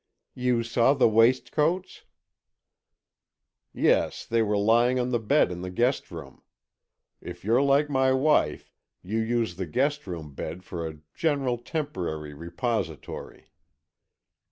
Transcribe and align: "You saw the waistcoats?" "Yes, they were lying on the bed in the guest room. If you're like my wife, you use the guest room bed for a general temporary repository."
"You 0.33 0.63
saw 0.63 0.95
the 0.95 1.07
waistcoats?" 1.07 2.05
"Yes, 3.71 4.25
they 4.25 4.41
were 4.41 4.57
lying 4.57 4.99
on 4.99 5.11
the 5.11 5.19
bed 5.19 5.51
in 5.51 5.61
the 5.61 5.69
guest 5.69 6.09
room. 6.09 6.41
If 7.21 7.45
you're 7.45 7.61
like 7.61 7.87
my 7.87 8.11
wife, 8.11 8.73
you 9.03 9.19
use 9.19 9.57
the 9.57 9.67
guest 9.67 10.07
room 10.07 10.33
bed 10.33 10.63
for 10.63 10.87
a 10.87 10.97
general 11.13 11.59
temporary 11.59 12.33
repository." 12.33 13.51